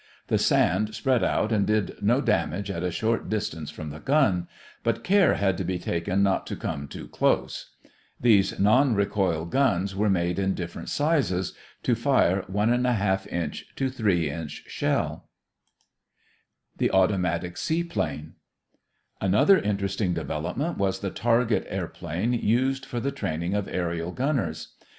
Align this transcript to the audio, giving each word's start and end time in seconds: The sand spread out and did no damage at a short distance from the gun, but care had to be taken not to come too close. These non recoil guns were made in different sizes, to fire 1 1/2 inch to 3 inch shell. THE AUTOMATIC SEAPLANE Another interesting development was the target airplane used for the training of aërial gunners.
The 0.29 0.39
sand 0.39 0.95
spread 0.95 1.23
out 1.23 1.51
and 1.51 1.67
did 1.67 2.01
no 2.01 2.21
damage 2.21 2.71
at 2.71 2.81
a 2.81 2.89
short 2.89 3.29
distance 3.29 3.69
from 3.69 3.91
the 3.91 3.99
gun, 3.99 4.47
but 4.81 5.03
care 5.03 5.35
had 5.35 5.59
to 5.59 5.63
be 5.63 5.77
taken 5.77 6.23
not 6.23 6.47
to 6.47 6.55
come 6.55 6.87
too 6.87 7.07
close. 7.07 7.69
These 8.19 8.57
non 8.59 8.95
recoil 8.95 9.45
guns 9.45 9.95
were 9.95 10.09
made 10.09 10.39
in 10.39 10.55
different 10.55 10.89
sizes, 10.89 11.53
to 11.83 11.93
fire 11.93 12.43
1 12.47 12.69
1/2 12.69 13.27
inch 13.31 13.67
to 13.75 13.91
3 13.91 14.27
inch 14.27 14.63
shell. 14.65 15.29
THE 16.75 16.89
AUTOMATIC 16.89 17.55
SEAPLANE 17.55 18.33
Another 19.21 19.59
interesting 19.59 20.15
development 20.15 20.79
was 20.79 21.01
the 21.01 21.11
target 21.11 21.63
airplane 21.69 22.33
used 22.33 22.87
for 22.87 22.99
the 22.99 23.11
training 23.11 23.53
of 23.53 23.67
aërial 23.67 24.15
gunners. 24.15 24.69